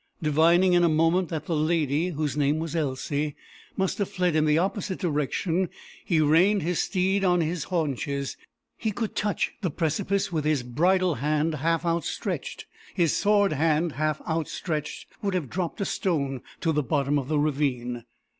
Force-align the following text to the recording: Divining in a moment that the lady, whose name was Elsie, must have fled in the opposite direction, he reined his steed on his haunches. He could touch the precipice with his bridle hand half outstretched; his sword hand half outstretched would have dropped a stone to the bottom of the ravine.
Divining 0.19 0.73
in 0.73 0.83
a 0.83 0.89
moment 0.89 1.29
that 1.29 1.45
the 1.45 1.55
lady, 1.55 2.07
whose 2.07 2.35
name 2.35 2.57
was 2.57 2.75
Elsie, 2.75 3.35
must 3.77 3.99
have 3.99 4.09
fled 4.09 4.35
in 4.35 4.45
the 4.45 4.57
opposite 4.57 4.97
direction, 4.97 5.69
he 6.03 6.19
reined 6.19 6.63
his 6.63 6.79
steed 6.81 7.23
on 7.23 7.41
his 7.41 7.65
haunches. 7.65 8.35
He 8.79 8.89
could 8.91 9.15
touch 9.15 9.53
the 9.61 9.69
precipice 9.69 10.31
with 10.31 10.43
his 10.43 10.63
bridle 10.63 11.13
hand 11.21 11.53
half 11.53 11.85
outstretched; 11.85 12.65
his 12.95 13.15
sword 13.15 13.53
hand 13.53 13.91
half 13.91 14.19
outstretched 14.27 15.05
would 15.21 15.35
have 15.35 15.51
dropped 15.51 15.79
a 15.81 15.85
stone 15.85 16.41
to 16.61 16.71
the 16.71 16.81
bottom 16.81 17.19
of 17.19 17.27
the 17.27 17.37
ravine. 17.37 18.05